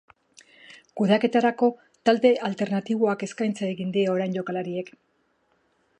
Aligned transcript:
Kudeaketarako 1.01 1.69
talde 2.09 2.31
alternatiboak 2.49 3.27
eskaintza 3.29 3.69
egin 3.75 3.95
die 3.99 4.07
orain 4.15 4.37
jokalariek. 4.39 4.95